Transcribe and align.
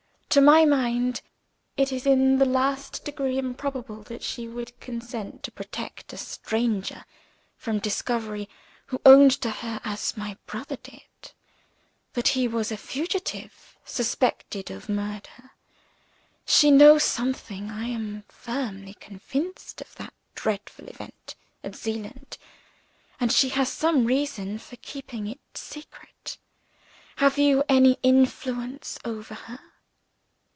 To 0.35 0.39
my 0.39 0.63
mind, 0.63 1.19
it 1.75 1.91
is 1.91 2.05
in 2.05 2.37
the 2.37 2.45
last 2.45 3.03
degree 3.03 3.37
improbable 3.37 4.01
that 4.03 4.23
she 4.23 4.47
would 4.47 4.79
consent 4.79 5.43
to 5.43 5.51
protect 5.51 6.13
a 6.13 6.17
stranger 6.17 7.03
from 7.57 7.79
discovery, 7.79 8.47
who 8.85 9.01
owned 9.05 9.31
to 9.41 9.49
her 9.49 9.81
(as 9.83 10.15
my 10.15 10.37
brother 10.45 10.77
did) 10.77 11.33
that 12.13 12.29
he 12.29 12.47
was 12.47 12.71
a 12.71 12.77
fugitive 12.77 13.75
suspected 13.83 14.71
of 14.71 14.87
murder. 14.87 15.51
She 16.45 16.71
knows 16.71 17.03
something, 17.03 17.69
I 17.69 17.89
am 17.89 18.23
firmly 18.29 18.93
convinced, 18.93 19.81
of 19.81 19.93
that 19.95 20.13
dreadful 20.33 20.87
event 20.87 21.35
at 21.61 21.75
Zeeland 21.75 22.37
and 23.19 23.33
she 23.33 23.49
has 23.49 23.69
some 23.69 24.05
reason 24.05 24.59
for 24.59 24.77
keeping 24.77 25.27
it 25.27 25.41
secret. 25.55 26.37
Have 27.17 27.37
you 27.37 27.65
any 27.67 27.97
influence 28.01 28.97
over 29.03 29.33
her?" 29.33 29.59